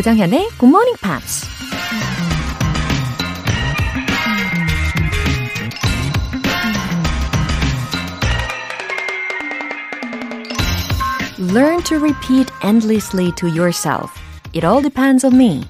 [0.00, 1.46] 조정현의 Good Morning Pops.
[11.38, 14.10] Learn to repeat endlessly to yourself.
[14.54, 15.64] It all depends on me.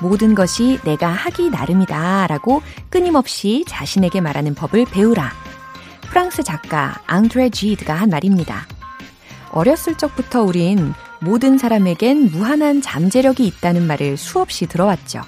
[0.00, 5.32] 모든 것이 내가 하기 나름이다 라고 끊임없이 자신에게 말하는 법을 배우라.
[6.08, 8.66] 프랑스 작가 앙드레 지드가 한 말입니다.
[9.52, 15.22] 어렸을 적부터 우린 모든 사람에겐 무한한 잠재력이 있다는 말을 수없이 들어왔죠.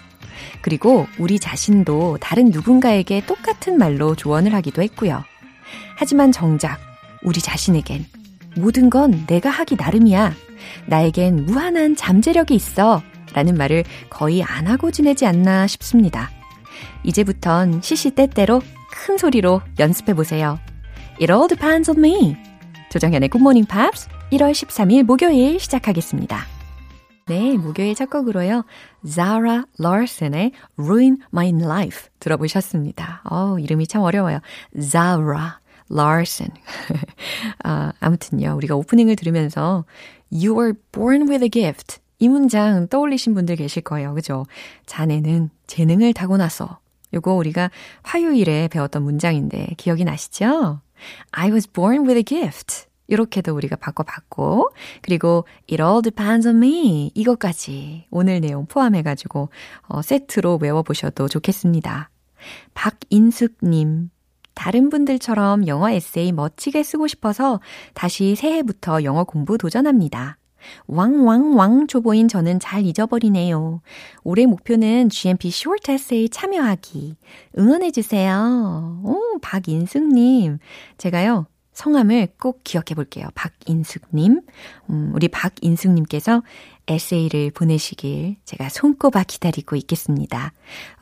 [0.63, 5.23] 그리고 우리 자신도 다른 누군가에게 똑같은 말로 조언을 하기도 했고요.
[5.97, 6.79] 하지만 정작
[7.23, 8.07] 우리 자신에겐
[8.57, 10.35] 모든 건 내가 하기 나름이야.
[10.87, 13.03] 나에겐 무한한 잠재력이 있어.
[13.35, 16.31] 라는 말을 거의 안 하고 지내지 않나 싶습니다.
[17.03, 20.59] 이제부턴 시시때때로 큰 소리로 연습해 보세요.
[21.21, 22.37] It all depends on me.
[22.91, 26.47] 조정현의 Good Morning Pops 1월 13일 목요일 시작하겠습니다.
[27.27, 28.65] 네, 목요일 첫 곡으로요.
[29.07, 33.21] Zara Larson의 Ruin My Life 들어보셨습니다.
[33.31, 34.41] 어, 이름이 참 어려워요.
[34.81, 35.51] Zara
[35.91, 36.51] Larson.
[37.63, 38.57] 아, 아무튼요.
[38.57, 39.85] 우리가 오프닝을 들으면서
[40.33, 41.99] You were born with a gift.
[42.19, 44.15] 이 문장 떠올리신 분들 계실 거예요.
[44.15, 44.47] 그죠?
[44.87, 46.79] 자네는 재능을 타고나서.
[47.13, 47.71] 요거 우리가
[48.03, 50.81] 화요일에 배웠던 문장인데 기억이 나시죠?
[51.33, 52.92] I was born with a gift.
[53.13, 54.71] 이렇게도 우리가 바꿔봤고,
[55.03, 57.11] 그리고 it all depends on me.
[57.15, 59.51] 이것까지 오늘 내용 포함해가지고,
[59.89, 62.11] 어, 세트로 외워보셔도 좋겠습니다.
[62.75, 64.11] 박인숙님.
[64.55, 67.61] 다른 분들처럼 영어 에세이 멋지게 쓰고 싶어서
[67.95, 70.37] 다시 새해부터 영어 공부 도전합니다.
[70.87, 73.81] 왕왕왕 초보인 저는 잘 잊어버리네요.
[74.23, 77.17] 올해 목표는 GMP Short Essay 참여하기.
[77.59, 79.01] 응원해주세요.
[79.05, 80.59] 오, 박인숙님.
[80.99, 83.27] 제가요, 성함을 꼭 기억해 볼게요.
[83.35, 84.41] 박인숙님.
[84.91, 86.43] 음, 우리 박인숙님께서
[86.89, 90.53] 에세이를 보내시길 제가 손꼽아 기다리고 있겠습니다.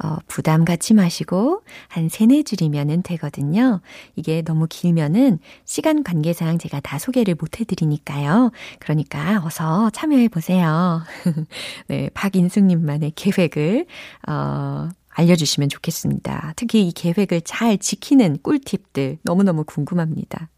[0.03, 3.81] 어, 부담 갖지 마시고 한 세네 줄이면은 되거든요.
[4.15, 8.51] 이게 너무 길면은 시간 관계상 제가 다 소개를 못 해드리니까요.
[8.79, 11.03] 그러니까 어서 참여해 보세요.
[11.89, 13.87] 네, 박인숙님만의 계획을,
[14.29, 16.53] 어, 알려주시면 좋겠습니다.
[16.57, 20.49] 특히 이 계획을 잘 지키는 꿀팁들 너무너무 궁금합니다.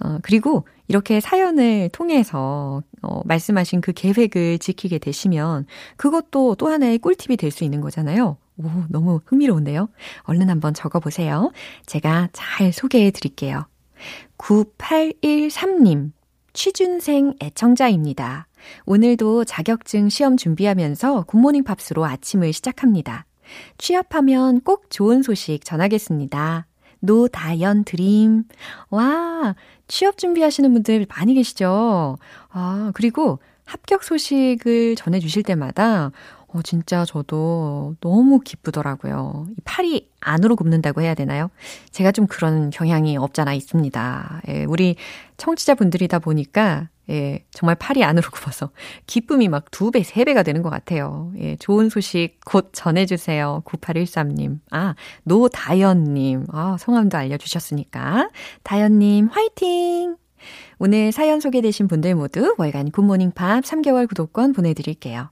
[0.00, 7.36] 어, 그리고 이렇게 사연을 통해서 어, 말씀하신 그 계획을 지키게 되시면 그것도 또 하나의 꿀팁이
[7.36, 8.36] 될 수 있는 거잖아요.
[8.58, 9.88] 오, 너무 흥미로운데요?
[10.22, 11.52] 얼른 한번 적어보세요.
[11.86, 13.66] 제가 잘 소개해 드릴게요.
[14.38, 16.12] 9813님,
[16.52, 18.46] 취준생 애청자입니다.
[18.86, 23.26] 오늘도 자격증 시험 준비하면서 굿모닝 팝스로 아침을 시작합니다.
[23.78, 26.66] 취업하면 꼭 좋은 소식 전하겠습니다.
[27.02, 28.44] 노다연 드림.
[28.90, 29.54] 와,
[29.88, 32.16] 취업 준비하시는 분들 많이 계시죠?
[32.50, 36.10] 아, 그리고 합격 소식을 전해주실 때마다
[36.54, 39.46] 어, 진짜 저도 너무 기쁘더라고요.
[39.64, 41.50] 팔이 안으로 굽는다고 해야 되나요?
[41.90, 44.42] 제가 좀 그런 경향이 없잖아 있습니다.
[44.48, 44.96] 예, 우리
[45.38, 48.70] 청취자분들이다 보니까 예, 정말 팔이 안으로 굽어서
[49.06, 51.32] 기쁨이 막 두 배, 세 배가 되는 것 같아요.
[51.38, 53.62] 예, 좋은 소식 곧 전해주세요.
[53.64, 54.60] 9813님.
[54.70, 56.46] 아, 노다연님.
[56.52, 58.30] 아, 성함도 알려주셨으니까.
[58.62, 60.16] 다연님, 화이팅!
[60.78, 65.30] 오늘 사연 소개되신 분들 모두 월간 굿모닝 팝 3개월 구독권 보내드릴게요.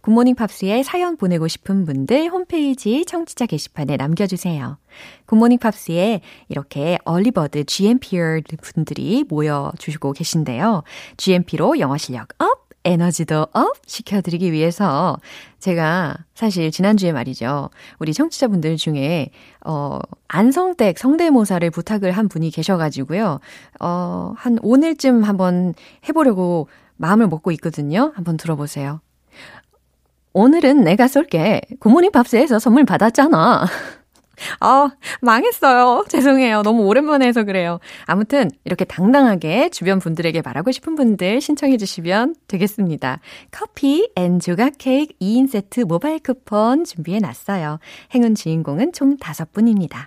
[0.00, 4.78] 굿모닝 팝스에 사연 보내고 싶은 분들 홈페이지 청취자 게시판에 남겨주세요.
[5.26, 10.82] 굿모닝 팝스에 이렇게 얼리버드 GMPR 분들이 모여주시고 계신데요.
[11.16, 12.68] GMP로 영어 실력 up!
[12.84, 15.18] 에너지도 up 시켜드리기 위해서
[15.58, 17.70] 제가 사실 지난주에 말이죠.
[17.98, 19.30] 우리 청취자분들 중에,
[19.66, 19.98] 어,
[20.28, 23.40] 안성댁 성대모사를 부탁을 한 분이 계셔가지고요.
[23.80, 25.74] 어, 한 오늘쯤 한번
[26.08, 28.12] 해보려고 마음을 먹고 있거든요.
[28.14, 29.00] 한번 들어보세요.
[30.32, 31.62] 오늘은 내가 쏠게.
[31.80, 33.66] 굿모닝 팝스에서 선물 받았잖아.
[34.60, 34.90] 아,
[35.20, 36.04] 망했어요.
[36.08, 36.62] 죄송해요.
[36.62, 37.80] 너무 오랜만에 해서 그래요.
[38.06, 43.20] 아무튼 이렇게 당당하게 주변 분들에게 말하고 싶은 분들 신청해 주시면 되겠습니다.
[43.50, 47.78] 커피 and 조각 케이크 2인 세트 모바일 쿠폰 준비해 놨어요.
[48.14, 50.06] 행운 주인공은 총 5분입니다.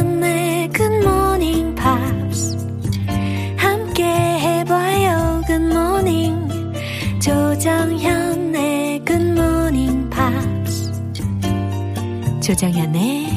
[12.51, 13.27] 조정현의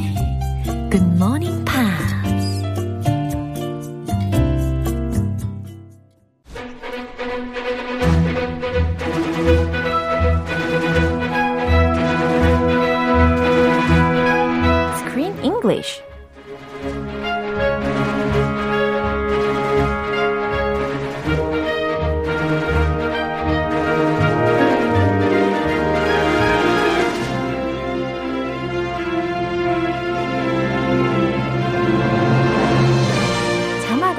[0.91, 1.64] 굿모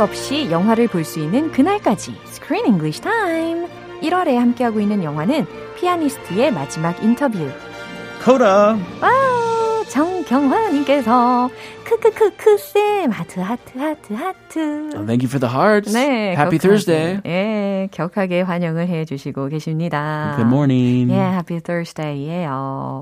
[0.05, 3.67] 없이 영화를 볼 수 있는 그날까지 Screen English Time.
[4.01, 5.47] 1월에 함께하고 있는 영화는
[5.77, 7.39] 피아니스트의 마지막 인터뷰.
[8.23, 8.75] Coda.
[9.01, 11.49] 와우, 정경화님께서
[11.85, 14.89] 크크크크 쌤 하트 하트 하트 하트.
[15.05, 15.93] Thank you for the hearts.
[15.93, 17.21] 네, Happy 격하게, Thursday.
[17.25, 20.33] 예, 격하게 환영을 해주시고 계십니다.
[20.35, 21.11] Good morning.
[21.13, 22.49] 예, Happy Thursday예요.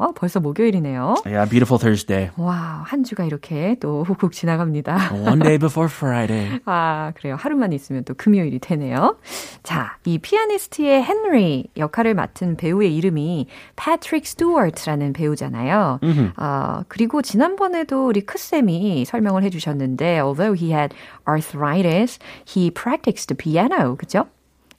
[0.02, 1.16] 어, 벌써 목요일이네요.
[1.26, 2.30] Yeah, beautiful Thursday.
[2.38, 5.14] 와, 한 주가 이렇게 또 훅훅 지나갑니다.
[5.14, 6.60] One day before Friday.
[6.66, 7.38] 아, 그래요.
[7.40, 9.16] 하루만 있으면 또 금요일이 되네요.
[9.64, 13.48] 자, 이 피아니스트의 헨리 역할을 맡은 배우의 이름이
[13.78, 16.00] 패트릭 스튜어트라는 배우잖아요.
[16.38, 18.73] 어, 그리고 지난번에도 우리 크쌤이
[19.05, 20.95] 설명을 해주셨는데, although he had
[21.27, 24.27] arthritis, he practiced the piano, 그죠?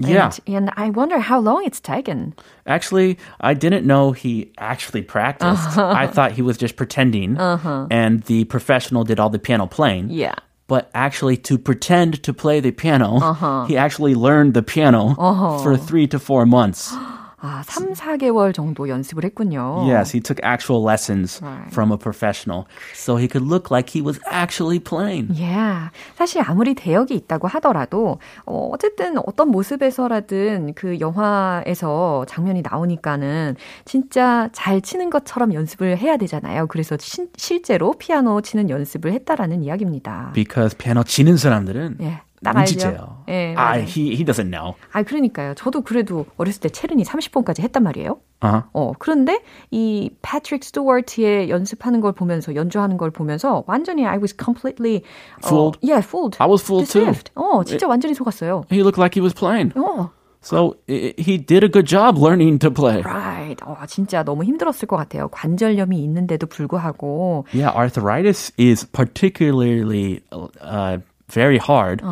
[0.02, 0.32] Yeah.
[0.48, 2.34] And, and I wonder how long it's taken.
[2.66, 5.78] Actually, I didn't know he actually practiced.
[5.78, 10.10] I thought he was just pretending, and the professional did all the piano playing.
[10.10, 10.36] Yeah.
[10.68, 15.16] But actually, to pretend to play the piano, he actually learned the piano
[15.64, 16.96] for three to four months.
[17.47, 19.85] 아, 3, 4개월 정도 연습을 했군요.
[19.87, 21.69] Yes, he took actual lessons Right.
[21.71, 22.65] from a professional,
[22.95, 25.29] so he could look like he was actually playing.
[25.31, 25.91] Yeah.
[26.17, 34.81] 사실 아무리 대역이 있다고 하더라도 어, 어쨌든 어떤 모습에서라든 그 영화에서 장면이 나오니까는 진짜 잘
[34.81, 36.67] 치는 것처럼 연습을 해야 되잖아요.
[36.69, 40.31] 그래서 신, 실제로 피아노 치는 연습을 했다라는 이야기입니다.
[40.33, 42.23] Because piano 치는 사람들은 예.
[42.45, 43.25] 딱 알죠.
[43.29, 44.75] 예, 아, he he doesn't know.
[44.93, 45.55] 아, 그러니까요.
[45.55, 48.21] 저도 그래도 어렸을 때 체르니 30번까지 했단 말이에요.
[48.43, 48.63] Uh-huh.
[48.75, 55.03] 어, 그런데 이 패트릭 스튜어트의 연습하는 걸 보면서 연주하는 걸 보면서 완전히 I was completely
[55.43, 55.79] Fooled?
[55.79, 56.37] 어, yeah, fooled.
[56.39, 57.07] I was fooled too.
[57.07, 57.31] deceived.
[57.35, 58.65] 어, 진짜 완전히 속았어요.
[58.71, 59.73] He looked like he was playing.
[59.77, 60.11] 어,
[60.45, 63.01] So he did a good job learning to play.
[63.01, 63.57] right.
[63.65, 65.29] 어, 진짜 너무 힘들었을 것 같아요.
[65.29, 70.21] 관절염이 있는데도 불구하고 Yeah, arthritis is particularly
[70.61, 70.99] uh,
[71.29, 72.03] very hard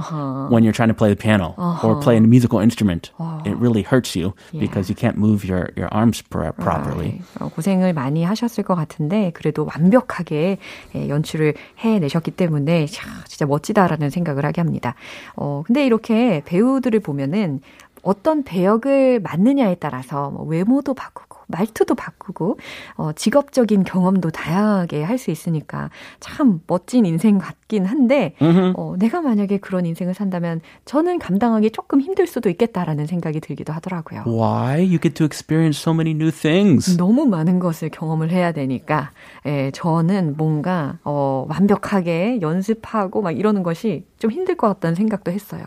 [0.50, 1.54] when you're trying to play the piano
[1.84, 3.10] or play a musical instrument.
[3.44, 7.20] It really hurts you because you can't move your, your arms pro- properly.
[7.20, 7.22] right.
[7.40, 10.58] 어, 고생을 많이 하셨을 것 같은데 그래도 완벽하게
[10.94, 14.94] 예, 연출을 해내셨기 때문에 야, 진짜 멋지다라는 생각을 하게 합니다.
[15.36, 17.60] 어, 근데 이렇게 배우들을 보면은
[18.02, 22.58] 어떤 배역을 맡느냐에 따라서 뭐 외모도 바꾸고 말투도 바꾸고
[22.96, 28.34] 어, 직업적인 경험도 다양하게 할 수 있으니까 참 멋진 인생 같긴 한데
[28.76, 34.24] 어, 내가 만약에 그런 인생을 산다면 저는 감당하기 조금 힘들 수도 있겠다라는 생각이 들기도 하더라고요.
[34.26, 34.80] Why?
[34.84, 36.96] You get to experience so many new things.
[36.96, 39.10] 너무 많은 것을 경험을 해야 되니까
[39.46, 45.64] 예, 저는 뭔가 어, 완벽하게 연습하고 막 이러는 것이 좀 힘들 것 같다는 생각도 했어요.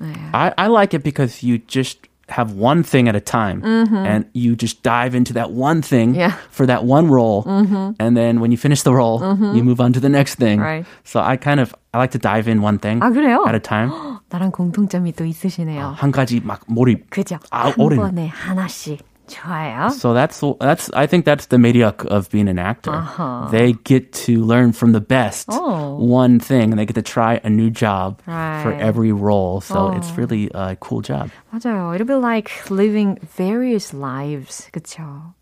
[0.00, 0.12] 네.
[0.32, 1.98] I, I like it because you just
[2.28, 6.32] have one thing at a time and you just dive into that one thing Yeah.
[6.50, 9.20] for that one role and then when you finish the role
[9.54, 10.86] you move on to the next thing Right.
[11.04, 13.44] so i kind of i like to dive in one thing 아 그래요?
[13.46, 13.90] at a time
[14.30, 15.92] 나랑 공통점이 또 있으시네요.
[15.94, 17.36] 한 가지 막 몰입 그죠?
[17.50, 17.96] 아, 한 오래.
[17.96, 18.98] 번에 하나씩.
[19.28, 19.88] 좋아요.
[19.90, 23.48] so that's that's i think that's the mediocre of being an actor Uh-huh.
[23.50, 25.96] they get to learn from the best Oh.
[25.96, 28.80] one thing and they get to try a new job for Right.
[28.82, 29.96] every role so Oh.
[29.96, 31.94] it's really a cool job 맞아요.
[31.94, 34.68] It'll be like living various lives.
[34.74, 35.32] 그쵸?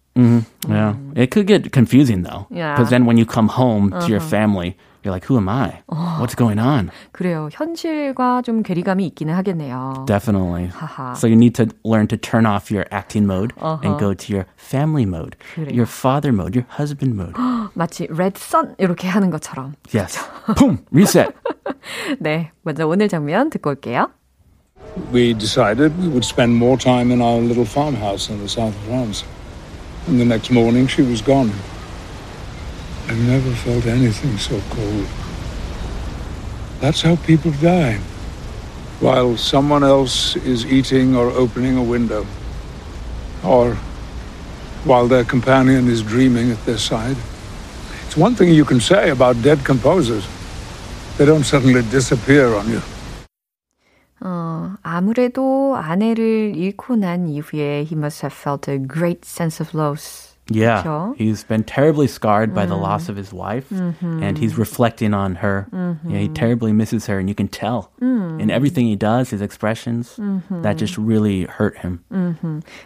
[0.69, 0.95] Yeah.
[1.17, 2.47] It could get confusing though.
[2.51, 2.75] Yeah.
[2.77, 5.81] Because then when you come home to your family, you're like, who am I?
[6.19, 6.91] What's going on?
[7.13, 7.49] 그래요.
[7.53, 10.05] 현실과 좀 괴리감이 있기는 하겠네요.
[10.07, 10.69] Definitely.
[10.69, 11.15] 하하.
[11.17, 14.47] So you need to learn to turn off your acting mode and go to your
[14.57, 15.73] family mode, 그래요.
[15.73, 17.33] your father mode, your husband mode.
[17.75, 19.73] 마치 Red Sun 이렇게 하는 것처럼.
[19.95, 20.19] yes.
[20.59, 20.85] Boom.
[20.93, 21.33] Reset.
[22.19, 24.11] 네, 먼저 오늘 장면 듣고 올게요.
[25.13, 28.83] we decided we would spend more time in our little farmhouse in the south of
[28.89, 29.25] France.
[30.09, 31.53] And the next morning she was gone.
[33.09, 35.07] I've never felt anything so cold.
[36.81, 37.99] That's how people die.
[39.01, 42.27] While someone else is eating or opening a window.
[43.45, 43.75] Or
[44.85, 47.17] while their companion is dreaming at their side.
[48.07, 50.27] It's one thing you can say about dead composers.
[51.17, 52.83] They don't suddenly disappear on you.
[54.23, 60.34] 어, 아무래도 아내를 잃고 난 이후에 he must have felt a great sense of loss.
[60.53, 61.15] Yeah, 그렇죠?
[61.17, 65.69] he's been terribly scarred by the loss of his wife, and he's reflecting on her.
[66.05, 70.19] Yeah, he terribly misses her, and you can tell in everything he does, his expressions,
[70.51, 72.03] that just really hurt him.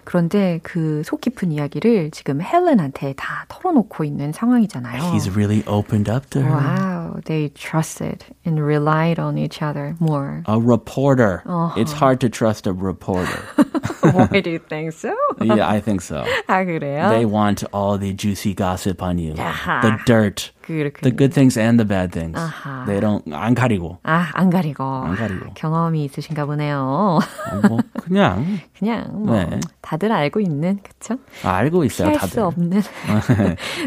[0.05, 5.01] 그런데 그 속 깊은 이야기를 지금 헬렌한테 다 털어놓고 있는 상황이잖아요.
[5.15, 6.51] He's really opened up to her.
[6.53, 10.43] Wow, they trusted and relied on each other more.
[10.47, 11.43] A reporter.
[11.79, 13.41] It's hard to trust a reporter.
[14.05, 15.17] Why do you think so?
[15.41, 16.25] yeah, I think so.
[16.47, 17.09] 아 그래요?
[17.09, 19.82] They want all the juicy gossip on you, 아하.
[19.82, 21.02] the dirt, 그렇군요.
[21.02, 22.38] the good things and the bad things.
[22.40, 22.86] 아하.
[22.86, 23.98] They don't 안 가리고.
[24.04, 24.84] 아, 안 가리고.
[24.84, 25.54] 안 가리고.
[25.56, 27.20] 경험이 있으신가 보네요.
[27.20, 29.60] 어, 뭐 그냥 그냥 뭐 네.
[29.82, 31.18] 다들 알고 있는 그쵸?
[31.44, 32.44] 알고 있어요, 피할 수 다들.
[32.44, 32.82] 없는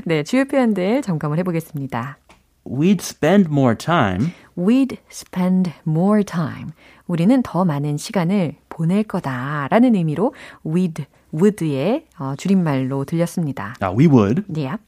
[0.05, 2.19] 네 주요 표현들 점검을 해 보겠습니다.
[2.65, 4.33] We'd spend more time.
[4.57, 6.71] We'd spend more time.
[7.09, 10.33] 우리는 더 많은 시간을 보낼 거다라는 의미로
[10.65, 13.75] we'd, would의 어, 줄임말로 들렸습니다.
[13.81, 14.45] Now we would.
[14.49, 14.79] Yeah.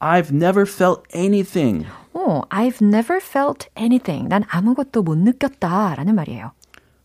[0.00, 1.86] I've never felt anything.
[2.12, 4.28] 어, I've never felt anything.
[4.28, 6.52] 난 아무것도 못 느꼈다라는 말이에요.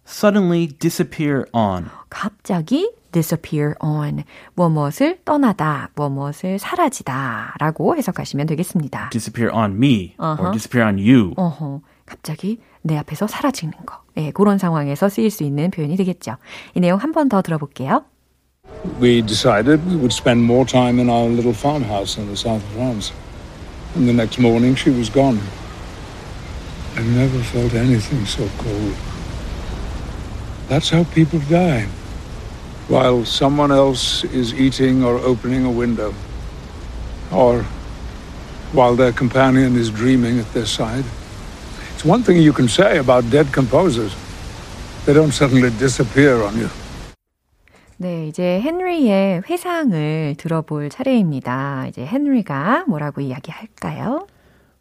[0.05, 1.85] Suddenly disappear on.
[2.09, 4.23] 갑자기 disappear on.
[4.55, 9.09] 무엇을 떠나다, 무엇을 사라지다 라고 해석하시면 되겠습니다.
[9.11, 11.33] Disappear on me or disappear on you.
[11.37, 14.01] 어허, 갑자기 내 앞에서 사라지는 거.
[14.17, 16.37] 예, 그런 상황에서 쓰일 수 있는 표현이 되겠죠.
[16.75, 18.03] 이 내용 한 번 더 들어볼게요.
[18.99, 22.69] We decided we would spend more time in our little farmhouse in the south of
[22.71, 23.11] France.
[23.95, 25.39] And the next morning she was gone.
[26.95, 28.95] I never felt anything so cold.
[30.67, 31.87] That's how people die.
[32.87, 36.13] While someone else is eating or opening a window.
[37.31, 37.63] Or
[38.73, 41.05] while their companion is dreaming at their side.
[41.93, 44.15] It's one thing you can say about dead composers.
[45.05, 46.69] They don't suddenly disappear on you.
[48.01, 51.85] 네, 이제 헨리의 회상을 들어볼 차례입니다.
[51.87, 54.25] 이제 헨리가 뭐라고 이야기할까요?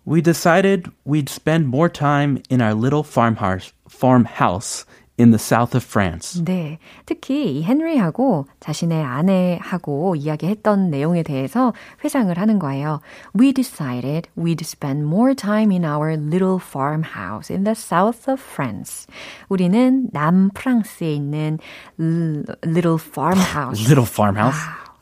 [0.07, 4.87] We decided we'd spend more time in our little farmhouse, farmhouse
[5.18, 6.44] in the south of France.
[6.44, 11.72] 네, 특히 이 헨리하고 자신의 아내하고 이야기했던 내용에 대해서
[12.04, 13.00] 회상을 하는 거예요.
[13.40, 19.06] We decided we'd spend more time in our little farmhouse in the south of France.
[19.50, 21.60] 우리는 남프랑스에 있는
[22.00, 23.80] little farmhouse.
[23.86, 24.58] Little farmhouse.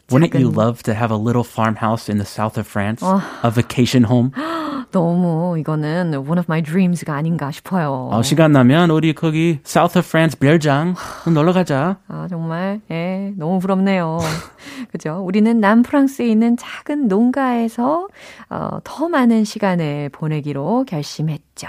[0.10, 3.02] Wouldn't you 작은- love to have a little farmhouse in the south of France?
[3.44, 4.32] A vacation home?
[4.92, 8.10] 너무 이거는 one of my dreams가 아닌가 싶어요.
[8.12, 10.96] 어, 시간 나면 우리 거기 south of France 별장
[11.34, 12.00] 놀러 가자.
[12.10, 14.20] 아, 정말, 예, 너무 부럽네요.
[14.92, 15.22] 그죠?
[15.24, 18.10] 우리는 남프랑스에 있는 작은 농가에서,
[18.50, 21.68] 어, 더 많은 시간을 보내기로 결심했죠.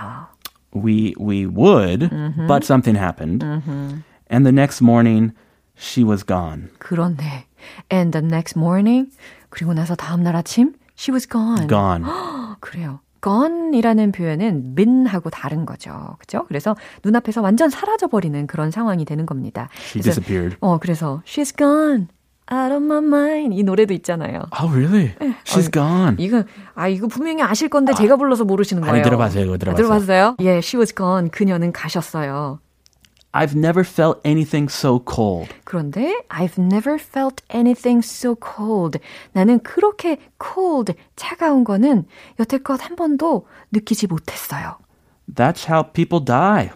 [0.75, 2.09] We we would,
[2.49, 3.45] but something happened.
[3.45, 5.31] And the next morning
[5.80, 6.70] She was gone.
[6.80, 7.46] 그런데,
[7.92, 9.10] and the next morning,
[9.50, 11.68] 그리고 나서 다음 날 아침, she was gone.
[11.68, 12.04] Gone.
[12.60, 13.00] 그래요.
[13.22, 16.16] gone이라는 표현은 been하고 다른 거죠.
[16.20, 16.46] 그죠?
[16.48, 19.70] 그래서 눈앞에서 완전 사라져버리는 그런 상황이 되는 겁니다.
[19.76, 20.58] She 그래서- disappeared.
[20.62, 22.08] 어, 그래서 she's gone.
[22.50, 23.54] Out of my mind.
[23.58, 24.44] 이 노래도 있잖아요.
[24.58, 25.14] Oh, really?
[25.44, 26.16] She's gone.
[26.18, 28.94] 이거 아 이거 분명히 아실 건데 제가 불러서 모르시는 거예요.
[28.94, 29.86] 아니, 들어봤어요, 이거 아, 들어봤어요.
[29.86, 30.36] 들어봤어요?
[30.42, 31.30] 예, she was gone.
[31.30, 32.60] 그녀는 가셨어요.
[33.37, 35.49] I've never felt anything so cold.
[35.65, 38.99] 그런데 I've never felt anything so cold.
[39.33, 42.05] 나는 그렇게 cold, 차가운 거는
[42.39, 44.77] 여태껏 한 번도 느끼지 못했어요.
[45.35, 46.73] That's how people die.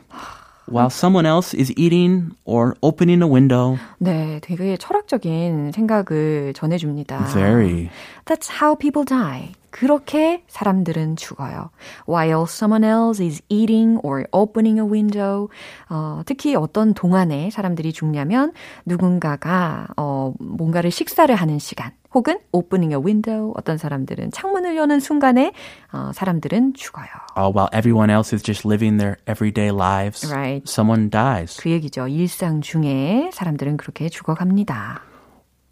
[0.69, 3.79] While someone else is eating or opening a window.
[3.99, 7.19] 네, 되게 철학적인 생각을 전해줍니다.
[7.35, 7.91] Very.
[8.25, 9.53] That's how people die.
[9.82, 11.72] 그렇게 사람들은 죽어요.
[12.08, 15.50] While someone else is eating or opening a window.
[15.90, 18.54] 어, 특히 어떤 동안에 사람들이 죽냐면
[18.86, 25.52] 누군가가 어, 뭔가를 식사를 하는 시간 혹은 opening a window 어떤 사람들은 창문을 여는 순간에
[25.92, 27.08] 어, 사람들은 죽어요.
[27.36, 30.62] Uh, while everyone else is just living their everyday lives, Right.
[30.70, 31.60] someone dies.
[31.60, 32.08] 그 얘기죠.
[32.08, 35.02] 일상 중에 사람들은 그렇게 죽어갑니다.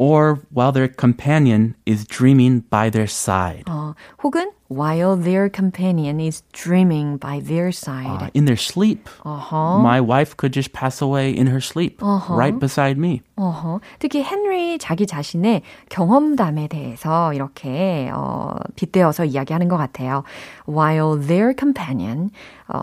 [0.02, 3.66] Or while their companion is dreaming by their side.
[3.68, 8.32] 어, 혹은 while their companion is dreaming by their Uh, side.
[8.34, 9.10] in their sleep.
[9.26, 9.82] 어허.
[9.84, 13.22] My wife could just pass away in her sleep, right beside me.
[13.36, 13.82] 어허.
[14.00, 20.24] 특히 헨리 자기 자신의 경험담에 대해서 이렇게 어, 빗대어서 이야기하는 것 같아요.
[20.66, 22.30] While their companion,
[22.70, 22.82] 어,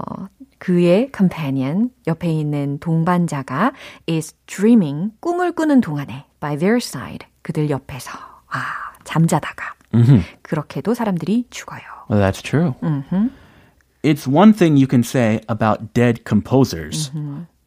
[0.58, 3.72] 그의 companion 옆에 있는 동반자가
[4.06, 8.12] is dreaming 꿈을 꾸는 동안에 by their side 그들 옆에서
[8.50, 8.62] 아
[9.02, 9.74] 잠자다가
[10.42, 11.80] 그렇게도 사람들이 죽어요.
[12.08, 12.74] Well, that's true.
[14.02, 17.10] It's one thing you can say about dead composers.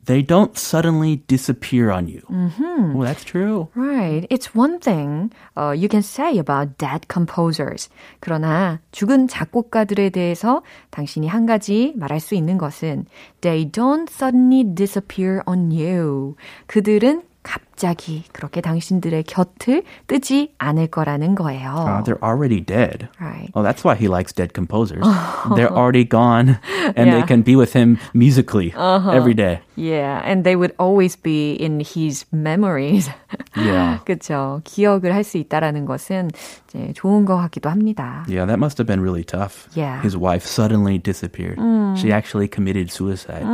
[0.10, 2.24] they don't suddenly disappear on you.
[2.32, 2.94] Mm-hmm.
[2.94, 3.70] Well, that's true.
[3.76, 4.26] Right.
[4.32, 7.90] It's one thing uh, you can say about dead composers.
[8.20, 13.06] 그러나 죽은 작곡가들에 대해서 당신이 한 가지 말할 수 있는 것은
[13.42, 16.36] they don't suddenly disappear on you.
[16.66, 21.75] 그들은 갑자기 그렇게 당신들의 곁을 뜨지 않을 거라는 거예요.
[21.77, 23.09] Uh, they're already dead.
[23.21, 23.51] Right.
[23.55, 25.05] Oh, that's why he likes dead composers.
[25.55, 26.57] they're already gone,
[26.97, 27.21] and Yeah.
[27.21, 28.73] they can be with him musically
[29.13, 29.61] every day.
[29.77, 33.11] Yeah, and they would always be in his memories.
[33.57, 33.99] Yeah.
[34.07, 34.63] 그렇죠.
[34.65, 36.31] 기억을 할 수 있다라는 것은
[36.69, 38.25] 이제 좋은 것 같기도 합니다.
[38.27, 39.69] Yeah, that must have been really tough.
[39.77, 40.01] Yeah.
[40.01, 41.59] His wife suddenly disappeared.
[41.99, 43.45] She actually committed suicide.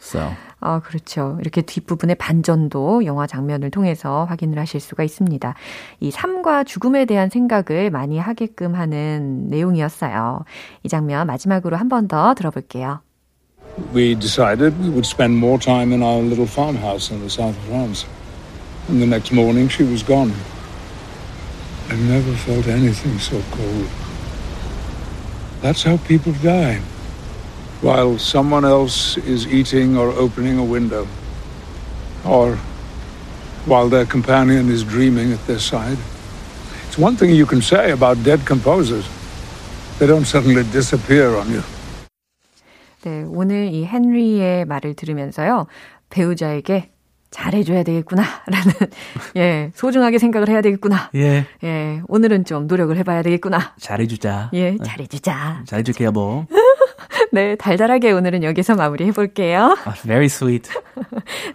[0.00, 1.36] So, 아, 그렇죠.
[1.40, 5.54] 이렇게 뒷부분의 반전도 영화 장면을 통해서 확인을 하실 수가 있습니다.
[6.00, 10.44] 이 삶과 죽음에 대한 생각을 많이 하게끔 하는 내용이었어요.
[10.84, 13.00] 이 장면 마지막으로 한 번 더 들어볼게요.
[13.94, 17.64] We decided we would spend more time in our little farmhouse in the south of
[17.68, 18.06] France.
[18.88, 20.32] And the next morning she was gone.
[21.90, 23.88] I've never felt anything so cold.
[25.60, 26.80] That's how people die.
[27.81, 31.05] While someone else is eating or opening a window.
[32.25, 32.57] Or
[33.65, 35.97] while their companion is dreaming at their side.
[36.87, 39.05] It's one thing you can say about dead composers.
[39.99, 41.61] They don't suddenly disappear on you.
[43.03, 45.67] 네, 오늘 이 헨리의 말을 들으면서요.
[46.09, 46.91] 배우자에게
[47.31, 48.23] 잘해줘야 되겠구나.
[48.47, 48.73] 라는,
[49.35, 51.09] 예, 소중하게 생각을 해야 되겠구나.
[51.13, 51.47] yeah.
[51.63, 53.73] 예, 오늘은 좀 노력을 해봐야 되겠구나.
[53.79, 54.51] 잘해주자.
[54.53, 55.63] 예, 잘해주자.
[55.65, 56.45] 잘해줄게, 여보.
[57.32, 59.76] 네, 달달하게 오늘은 여기서 마무리 해 볼게요.
[59.86, 60.70] Ah, Very sweet.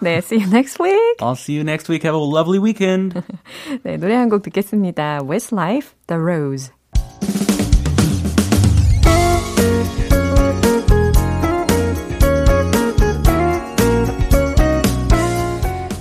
[0.02, 1.18] 네, see you next week.
[1.20, 2.04] I'll see you next week.
[2.08, 3.20] Have a lovely weekend.
[3.84, 5.22] 네, 노래 한 곡 듣겠습니다.
[5.28, 6.72] Westlife, The Rose.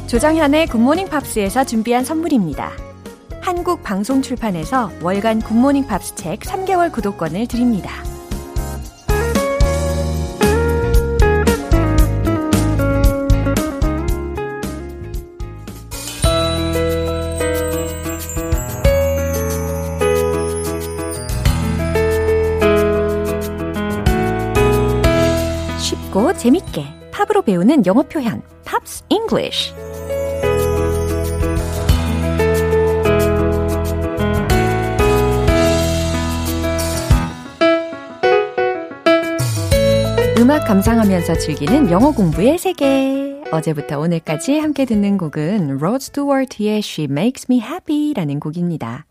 [0.07, 2.71] 조정현의 굿모닝 팝스에서 준비한 선물입니다.
[3.41, 7.91] 한국 방송 출판에서 월간 굿모닝 팝스 책 3개월 구독권을 드립니다.
[26.43, 29.73] 재밌게 팝으로 배우는 영어 표현 Pops English
[40.41, 43.41] 음악 감상하면서 즐기는 영어 공부의 세계.
[43.53, 49.07] 어제부터 오늘까지 함께 듣는 곡은 로드 스튜어트의 She Makes Me Happy라는 곡입니다.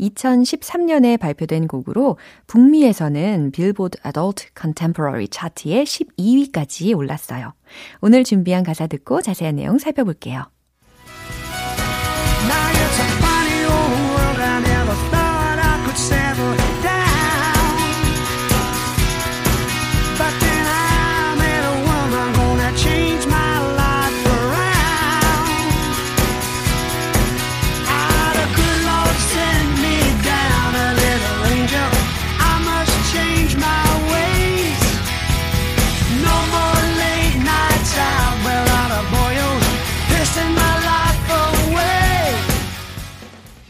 [0.00, 7.54] 2013년에 발표된 곡으로 북미에서는 빌보드 Adult Contemporary 차트에 12위까지 올랐어요.
[8.00, 10.50] 오늘 준비한 가사 듣고 자세한 내용 살펴볼게요.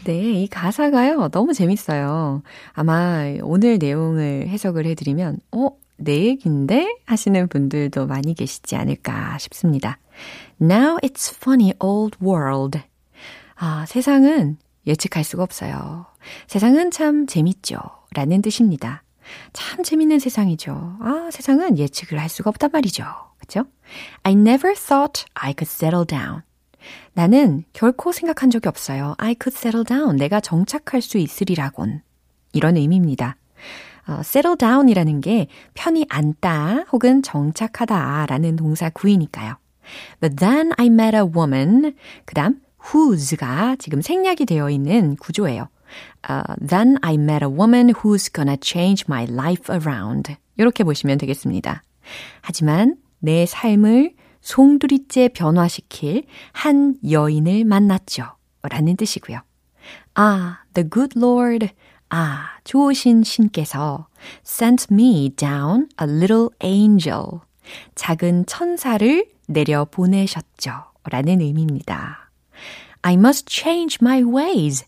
[0.05, 2.43] 네, 이 가사가요, 너무 재밌어요.
[2.73, 6.97] 아마 오늘 내용을 해석을 해드리면, 어, 내 얘기인데?
[7.05, 9.99] 하시는 분들도 많이 계시지 않을까 싶습니다.
[10.61, 12.79] Now it's funny old world.
[13.55, 16.05] 아, 세상은 예측할 수가 없어요.
[16.47, 17.77] 세상은 참 재밌죠.
[18.13, 19.03] 라는 뜻입니다.
[19.53, 20.97] 참 재밌는 세상이죠.
[20.99, 23.05] 아, 세상은 예측을 할 수가 없단 말이죠.
[23.37, 23.63] 그쵸?
[24.23, 26.41] I never thought I could settle down.
[27.13, 29.15] 나는 결코 생각한 적이 없어요.
[29.17, 30.17] I could settle down.
[30.17, 32.01] 내가 정착할 수 있으리라곤.
[32.53, 33.35] 이런 의미입니다.
[34.07, 39.55] 어, settle down이라는 게 편히 앉다 혹은 정착하다 라는 동사 구이니까요.
[40.19, 41.95] But then I met a woman.
[42.25, 42.61] 그 다음
[42.93, 45.69] whose가 지금 생략이 되어 있는 구조예요.
[46.27, 50.35] Uh, then I met a woman who's gonna change my life around.
[50.57, 51.83] 이렇게 보시면 되겠습니다.
[52.41, 58.25] 하지만 내 삶을 송두리째 변화시킬 한 여인을 만났죠.
[58.61, 59.39] 라는 뜻이고요.
[60.13, 61.69] 아, the good Lord.
[62.09, 64.07] 아, 좋으신 신께서
[64.45, 67.39] sent me down a little angel.
[67.95, 70.71] 작은 천사를 내려 보내셨죠.
[71.05, 72.29] 라는 의미입니다.
[73.01, 74.85] I must change my ways.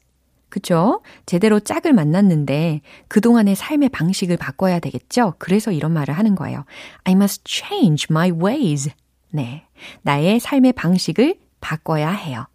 [0.50, 1.02] 그죠?
[1.26, 5.34] 제대로 짝을 만났는데 그동안의 삶의 방식을 바꿔야 되겠죠?
[5.38, 6.64] 그래서 이런 말을 하는 거예요.
[7.04, 8.90] I must change my ways.
[9.30, 9.66] 네.
[10.02, 12.46] 나의 삶의 방식을 바꿔야 해요.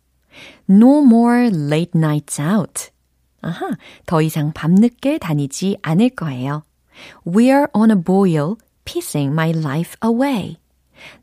[0.68, 2.90] No more late nights out.
[3.42, 6.62] 아하, 더 이상 밤늦게 다니지 않을 거예요.
[7.26, 10.58] We're on a boil, piecing my life away.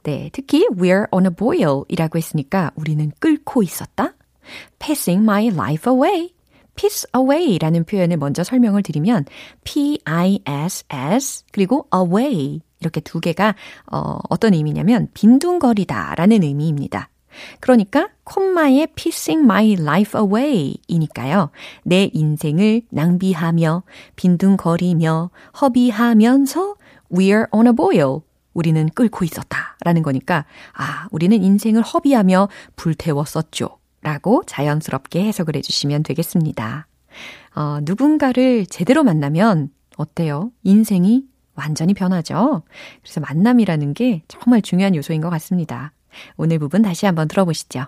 [0.03, 4.13] 네, 특히 we're on a boil 이라고 했으니까 우리는 끓고 있었다.
[4.79, 6.33] passing my life away.
[6.77, 9.25] Piss away 라는 표현을 먼저 설명을 드리면
[9.65, 13.55] p-i-s-s 그리고 away 이렇게 두 개가
[13.91, 17.09] 어, 어떤 의미냐면 빈둥거리다 라는 의미입니다.
[17.59, 21.49] 그러니까 콤마의 piecing my life away 이니까요.
[21.83, 23.83] 내 인생을 낭비하며
[24.15, 25.29] 빈둥거리며
[25.61, 26.75] 허비하면서
[27.11, 28.21] we're on a boil.
[28.53, 33.77] 우리는 끓고 있었다 라는 거니까 아, 우리는 인생을 허비하며 불태웠었죠.
[34.07, 36.87] 라고 자연스럽게 해석을 해주시면 되겠습니다.
[37.55, 40.49] 어, 누군가를 제대로 만나면 어때요?
[40.63, 42.63] 인생이 완전히 변하죠?
[43.01, 45.91] 그래서 만남이라는 게 정말 중요한 요소인 것 같습니다.
[46.37, 47.87] 오늘 부분 다시 한번 들어보시죠.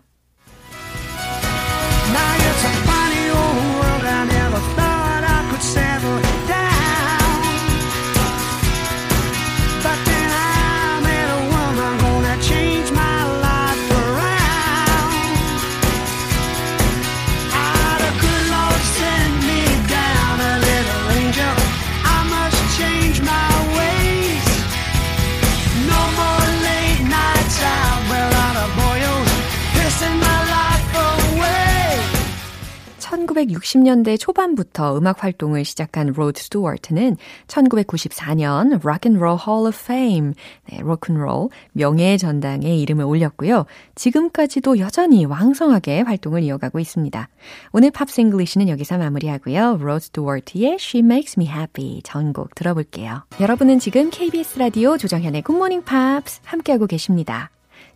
[33.59, 37.17] 천 1960년대 초반부터 음악 활동을 시작한 로드 스튜어트는
[37.47, 40.33] 1994년 Rock and Roll Hall of Fame,
[40.69, 43.65] 네, Rock and Roll 명예의 전당에 이름을 올렸고요.
[43.95, 47.29] 지금까지도 여전히 왕성하게 활동을 이어가고 있습니다.
[47.71, 49.77] 오늘 Pops English는 여기서 마무리하고요.
[49.79, 53.23] 로드 스튜어트의 She Makes Me Happy 전곡 들어볼게요.
[53.39, 57.51] 여러분은 지금 KBS 라디오 조정현의 Good Morning Pops 함께하고 계십니다.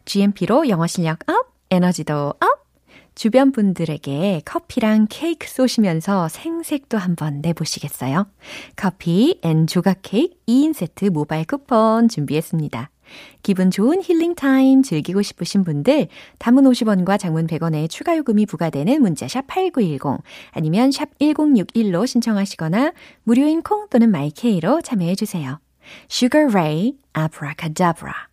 [0.05, 2.62] GMP로 영어 실력 up, 에너지도 up!
[3.15, 8.27] 주변 분들에게 커피랑 케이크 쏘시면서 생색도 한번 내보시겠어요?
[8.75, 12.89] 커피 and 조각 케이크 2인 세트 모바일 쿠폰 준비했습니다.
[13.43, 16.07] 기분 좋은 힐링 타임 즐기고 싶으신 분들
[16.39, 23.87] 단문 50원과 장문 100원의 추가 요금이 부과되는 문자샵 8910 아니면 샵 1061로 신청하시거나 무료인 콩
[23.89, 25.59] 또는 마이케이로 참여해 주세요.
[26.09, 28.32] Sugar Ray Abracadabra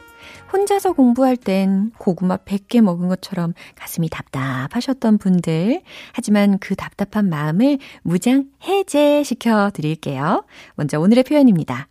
[0.51, 5.81] 혼자서 공부할 땐 고구마 100개 먹은 것처럼 가슴이 답답하셨던 분들.
[6.13, 10.43] 하지만 그 답답한 마음을 무장 해제시켜 드릴게요.
[10.75, 11.87] 먼저 오늘의 표현입니다.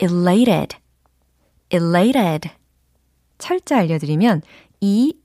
[0.00, 0.76] elated,
[1.72, 2.50] elated.
[3.38, 4.42] 철자 알려드리면
[4.80, 5.24] E-L-A-T-E-D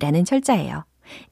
[0.00, 0.84] 라는 철자예요.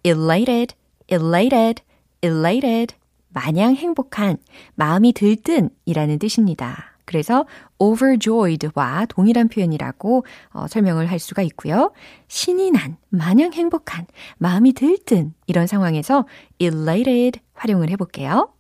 [0.04, 0.74] elated,
[1.10, 1.82] elated,
[2.22, 2.94] elated.
[3.28, 4.36] 마냥 행복한,
[4.76, 6.93] 마음이 들뜬 이라는 뜻입니다.
[7.04, 7.46] 그래서
[7.78, 11.92] overjoyed와 동일한 표현이라고 어, 설명을 할 수가 있고요.
[12.28, 14.06] 신이 난, 마냥 행복한,
[14.38, 16.26] 마음이 들뜬 이런 상황에서
[16.58, 18.50] elated 활용을 해볼게요.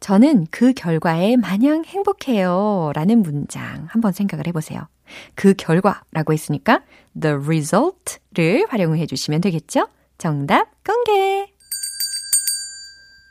[0.00, 2.92] 저는 그 결과에 마냥 행복해요.
[2.94, 4.86] 라는 문장 한번 생각을 해보세요.
[5.34, 6.82] 그 결과라고 했으니까
[7.20, 9.88] the result를 활용을 해주시면 되겠죠?
[10.18, 11.52] 정답 공개!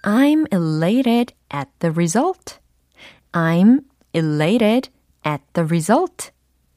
[0.03, 2.59] I'm elated at the result.
[3.31, 3.81] I'm
[4.13, 4.89] elated
[5.25, 6.31] at the result.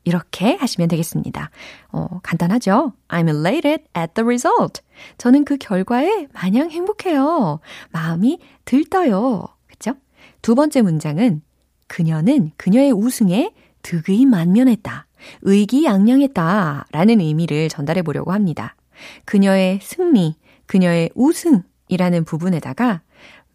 [0.04, 1.50] 이렇게 하시면 되겠습니다.
[1.90, 2.92] 어, 간단하죠?
[3.08, 4.80] I'm elated at the result.
[5.18, 7.58] 저는 그 결과에 마냥 행복해요.
[7.90, 9.48] 마음이 들떠요.
[9.66, 9.94] 그쵸?
[10.42, 11.42] 두 번째 문장은
[11.88, 15.06] 그녀는 그녀의 우승에 득의 만면했다.
[15.42, 16.86] 의기양양했다.
[16.92, 18.76] 라는 의미를 전달해 보려고 합니다.
[19.24, 23.02] 그녀의 승리, 그녀의 우승이라는 부분에다가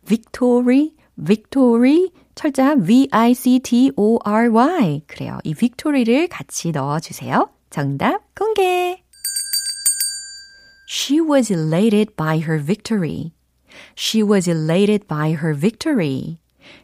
[0.06, 0.92] victory,
[1.24, 2.10] victory,
[2.42, 3.44] 철자 V-I-C-T-O-R-Y.
[5.06, 5.38] 그래요.
[5.44, 7.52] 이 victory를 같이 넣어주세요.
[7.70, 9.04] 정답 공개.
[10.90, 13.34] She was elated by her victory.
[13.96, 16.40] She was elated by her victory.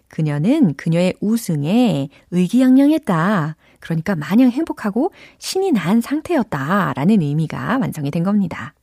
[0.09, 3.55] 그녀는 그녀의 우승에 의기양양했다.
[3.79, 6.93] 그러니까 마냥 행복하고 신이 난 상태였다.
[6.95, 8.75] 라는 의미가 완성이 된 겁니다.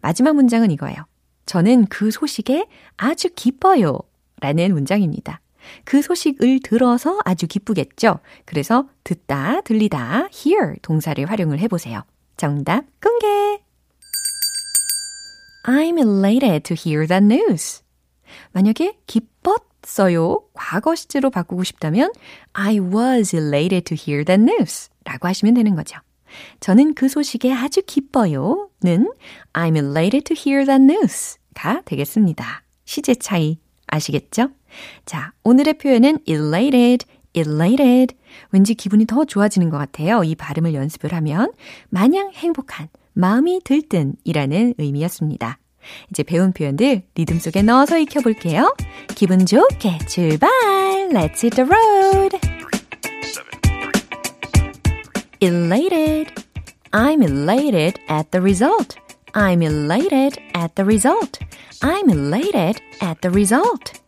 [0.00, 0.96] 마지막 문장은 이거예요.
[1.46, 3.98] 저는 그 소식에 아주 기뻐요.
[4.40, 5.40] 라는 문장입니다.
[5.84, 8.20] 그 소식을 들어서 아주 기쁘겠죠.
[8.44, 12.02] 그래서 듣다, 들리다, hear 동사를 활용을 해보세요.
[12.36, 13.62] 정답 공개!
[15.66, 17.82] I'm elated to hear that news.
[18.52, 20.42] 만약에 기뻤어요.
[20.52, 22.12] 과거 시제로 바꾸고 싶다면
[22.52, 25.98] I was elated to hear that news 라고 하시면 되는 거죠.
[26.60, 28.68] 저는 그 소식에 아주 기뻐요.
[28.82, 29.10] 는
[29.52, 32.64] I'm elated to hear that news 가 되겠습니다.
[32.84, 34.50] 시제 차이 아시겠죠?
[35.04, 38.16] 자, 오늘의 표현은 elated, elated.
[38.50, 40.22] 왠지 기분이 더 좋아지는 것 같아요.
[40.24, 41.52] 이 발음을 연습을 하면
[41.88, 45.58] 마냥 행복한, 마음이 들뜬이라는 의미였습니다.
[46.10, 48.74] 이제 배운 표현들 리듬 속에 넣어서 익혀볼게요.
[49.14, 50.50] 기분 좋게 출발!
[51.10, 52.38] Let's hit the road!
[55.40, 56.32] Elated.
[56.92, 58.96] I'm elated at the result.
[59.34, 61.40] I'm elated at the result.
[61.82, 64.03] I'm elated at the result.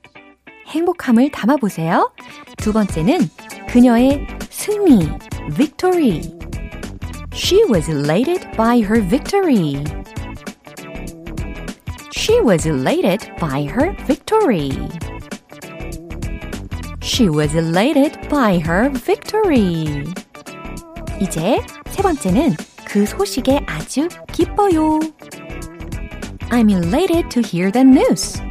[0.76, 2.12] 행복함을 담아보세요.
[2.58, 3.30] 두 번째는
[3.68, 5.10] 그녀의 승리,
[5.56, 6.22] victory.
[7.34, 9.84] She was elated by her victory.
[12.14, 14.72] She was elated by her victory.
[17.02, 20.06] She was elated by her victory.
[21.20, 25.00] 이제 세 번째는 그 소식에 아주 기뻐요.
[26.50, 28.42] I'm elated to hear that news.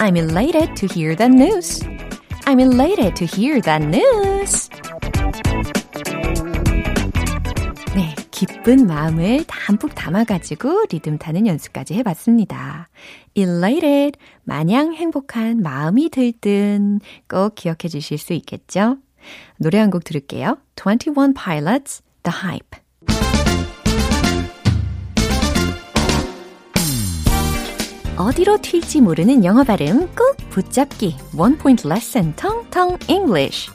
[0.00, 1.82] I'm elated to hear that news.
[2.46, 4.70] I'm elated to hear that news.
[7.94, 12.88] 네, 기쁜 마음을 담뿍 담아가지고 리듬 타는 연습까지 해봤습니다.
[13.36, 18.96] elated, 마냥 행복한 마음이 들뜬 꼭 기억해 주실 수 있겠죠?
[19.58, 20.56] 노래 한 곡 들을게요.
[20.76, 22.80] 21 Pilots, The Hype.
[28.20, 31.16] 어디로 튈지 모르는 영어 발음 꼭 붙잡기.
[31.58, 33.70] Point Lesson, Tong Tong English.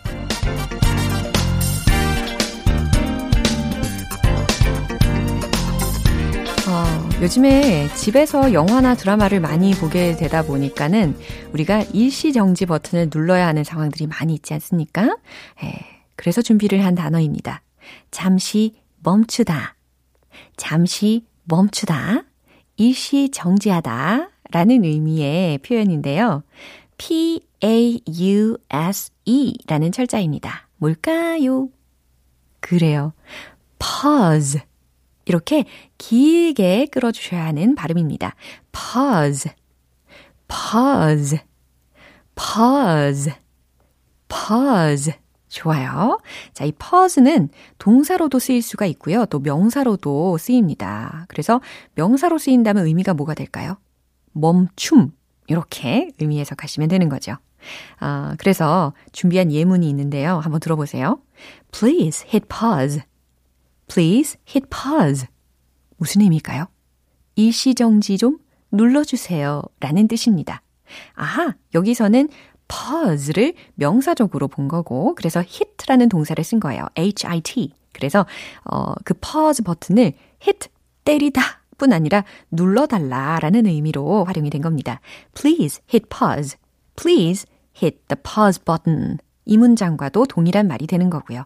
[6.69, 11.17] 어, 요즘에 집에서 영화나 드라마를 많이 보게 되다 보니까는
[11.53, 15.05] 우리가 일시정지 버튼을 눌러야 하는 상황들이 많이 있지 않습니까?
[15.63, 15.73] 에,
[16.15, 17.63] 그래서 준비를 한 단어입니다.
[18.11, 19.75] 잠시 멈추다.
[20.55, 22.25] 잠시 멈추다.
[22.77, 24.34] 일시 정지하다.
[24.55, 26.41] 라는 의미의 표현인데요.
[26.95, 27.43] P-A-U-S-E
[29.67, 30.69] 라는 철자입니다.
[30.77, 31.67] 뭘까요?
[32.61, 33.11] 그래요.
[33.77, 34.61] pause.
[35.25, 35.65] 이렇게
[35.97, 38.33] 길게 끌어주셔야 하는 발음입니다.
[38.71, 39.51] pause,
[40.47, 41.39] pause,
[42.33, 43.33] pause,
[44.29, 45.15] pause.
[45.49, 46.17] 좋아요.
[46.53, 49.25] 자, 이 pause는 동사로도 쓰일 수가 있고요.
[49.25, 51.25] 또 명사로도 쓰입니다.
[51.27, 51.59] 그래서
[51.95, 53.77] 명사로 쓰인다면 의미가 뭐가 될까요?
[54.35, 55.11] 멈춤.
[55.47, 57.35] 이렇게 의미 해석하시면 되는 거죠.
[57.99, 60.39] 아, 그래서 준비한 예문이 있는데요.
[60.39, 61.19] 한번 들어보세요.
[61.71, 63.01] Please hit pause.
[63.87, 65.27] Please hit pause.
[65.97, 66.67] 무슨 의미일까요?
[67.35, 68.37] 일시정지 좀
[68.71, 69.61] 눌러주세요.
[69.79, 70.61] 라는 뜻입니다.
[71.13, 72.29] 아하, 여기서는
[72.67, 76.87] pause를 명사적으로 본 거고, 그래서 hit라는 동사를 쓴 거예요.
[76.97, 77.73] hit.
[77.93, 78.25] 그래서,
[78.65, 80.69] 어, 그 pause 버튼을 hit,
[81.03, 84.99] 때리다 뿐 아니라 눌러달라라는 의미로 활용이 된 겁니다.
[85.33, 86.57] Please hit pause.
[86.95, 87.45] Please
[87.81, 89.17] hit the pause button.
[89.45, 91.45] 이 문장과도 동일한 말이 되는 거고요.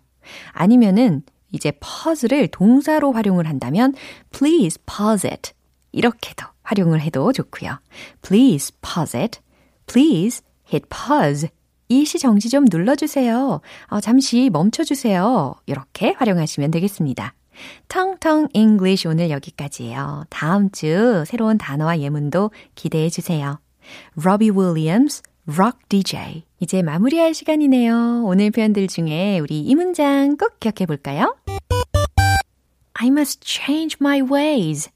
[0.52, 3.94] 아니면은 이제 pause를 동사로 활용을 한다면
[4.32, 5.52] please pause it.
[5.92, 7.80] 이렇게도 활용을 해도 좋고요.
[8.22, 9.40] Please pause it.
[9.88, 11.50] Please hit pause.
[11.88, 13.62] 일시 정지 좀 눌러주세요.
[13.88, 15.56] 어, 잠시 멈춰주세요.
[15.66, 17.34] 이렇게 활용하시면 되겠습니다.
[17.88, 20.26] 텅텅 English 오늘 여기까지예요.
[20.30, 23.60] 다음 주 새로운 단어와 예문도 기대해 주세요.
[24.18, 26.44] Robbie Williams, Rock DJ.
[26.60, 28.24] 이제 마무리할 시간이네요.
[28.26, 31.36] 오늘 표현들 중에 우리 이 문장 꼭 기억해 볼까요?
[32.94, 34.90] I must change my ways.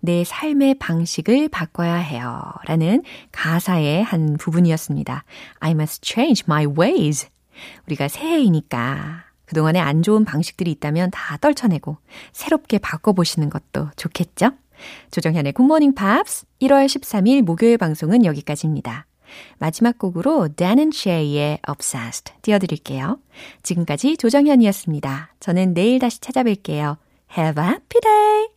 [0.00, 2.42] 내 삶의 방식을 바꿔야 해요.
[2.66, 5.24] 라는 가사의 한 부분이었습니다.
[5.60, 7.28] I must change my ways.
[7.86, 9.23] 우리가 새해이니까
[9.54, 11.96] 그동안에 안 좋은 방식들이 있다면 다 떨쳐내고
[12.32, 14.50] 새롭게 바꿔보시는 것도 좋겠죠?
[15.12, 19.06] 조정현의 굿모닝 팝스 1월 13일 목요일 방송은 여기까지입니다.
[19.58, 23.18] 마지막 곡으로 Dan and Shay의 Obsessed 띄워드릴게요.
[23.62, 25.34] 지금까지 조정현이었습니다.
[25.38, 26.96] 저는 내일 다시 찾아뵐게요.
[27.38, 28.53] Have a happy day!